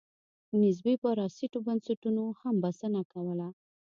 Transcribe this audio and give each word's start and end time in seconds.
نسبي 0.61 0.93
پرانېستو 1.03 1.57
بنسټونو 1.65 2.23
هم 2.41 2.55
بسنه 2.63 3.01
کوله. 3.11 3.47